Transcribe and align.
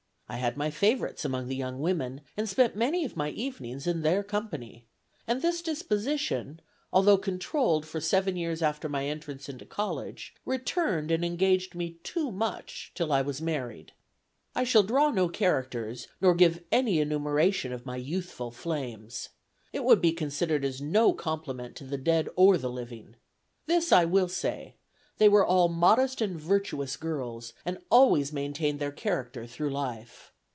I 0.27 0.35
had 0.37 0.55
my 0.55 0.71
favorites 0.71 1.25
among 1.25 1.49
the 1.49 1.57
young 1.57 1.79
women, 1.81 2.21
and 2.37 2.47
spent 2.47 2.73
many 2.73 3.03
of 3.03 3.17
my 3.17 3.31
evenings 3.31 3.85
in 3.85 4.01
their 4.01 4.23
company; 4.23 4.85
and 5.27 5.41
this 5.41 5.61
disposition, 5.61 6.61
although 6.93 7.17
controlled 7.17 7.85
for 7.85 7.99
seven 7.99 8.37
years 8.37 8.61
after 8.61 8.87
my 8.87 9.07
entrance 9.07 9.49
into 9.49 9.65
college, 9.65 10.33
returned 10.45 11.11
and 11.11 11.25
engaged 11.25 11.75
me 11.75 11.99
too 12.03 12.31
much 12.31 12.93
till 12.95 13.11
I 13.11 13.21
was 13.21 13.41
married. 13.41 13.91
"I 14.55 14.63
shall 14.63 14.83
draw 14.83 15.09
no 15.11 15.27
characters, 15.27 16.07
nor 16.21 16.33
give 16.33 16.63
any 16.71 17.01
enumeration 17.01 17.73
of 17.73 17.85
my 17.85 17.97
youthful 17.97 18.51
flames. 18.51 19.31
It 19.73 19.83
would 19.83 19.99
be 19.99 20.13
considered 20.13 20.63
as 20.63 20.79
no 20.79 21.11
compliment 21.11 21.75
to 21.75 21.83
the 21.83 21.97
dead 21.97 22.29
or 22.37 22.57
the 22.57 22.71
living. 22.71 23.17
This, 23.65 23.91
I 23.91 24.05
will 24.05 24.29
say: 24.29 24.75
they 25.17 25.29
were 25.29 25.45
all 25.45 25.67
modest 25.69 26.19
and 26.19 26.35
virtuous 26.39 26.97
girls, 26.97 27.53
and 27.63 27.77
always 27.91 28.33
maintained 28.33 28.79
their 28.79 28.91
character 28.91 29.45
through 29.45 29.69
life. 29.69 30.33